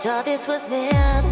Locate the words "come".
0.66-1.29